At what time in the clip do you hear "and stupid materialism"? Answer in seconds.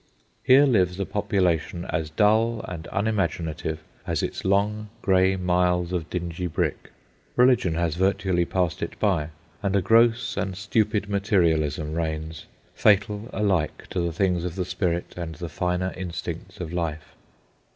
10.37-11.93